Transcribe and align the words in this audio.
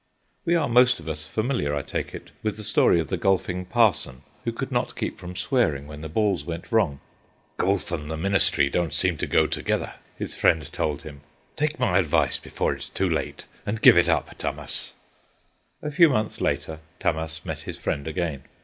We 0.45 0.55
are 0.55 0.67
most 0.67 0.99
of 0.99 1.07
us 1.07 1.27
familiar, 1.27 1.75
I 1.75 1.83
take 1.83 2.15
it, 2.15 2.31
with 2.41 2.57
the 2.57 2.63
story 2.63 2.99
of 2.99 3.09
the 3.09 3.17
golfing 3.17 3.65
parson, 3.67 4.23
who 4.45 4.51
could 4.51 4.71
not 4.71 4.95
keep 4.95 5.19
from 5.19 5.35
swearing 5.35 5.85
when 5.85 6.01
the 6.01 6.09
balls 6.09 6.43
went 6.43 6.71
wrong. 6.71 7.01
"Golf 7.57 7.91
and 7.91 8.09
the 8.09 8.17
ministry 8.17 8.67
don't 8.67 8.95
seem 8.95 9.15
to 9.17 9.27
go 9.27 9.45
together," 9.45 9.93
his 10.17 10.33
friend 10.33 10.73
told 10.73 11.03
him. 11.03 11.21
"Take 11.55 11.79
my 11.79 11.99
advice 11.99 12.39
before 12.39 12.73
it's 12.73 12.89
too 12.89 13.07
late, 13.07 13.45
and 13.63 13.79
give 13.79 13.95
it 13.95 14.09
up, 14.09 14.35
Tammas." 14.39 14.93
A 15.83 15.91
few 15.91 16.09
months 16.09 16.41
later 16.41 16.79
Tammas 16.99 17.41
met 17.45 17.59
his 17.59 17.77
friend 17.77 18.07
again. 18.07 18.41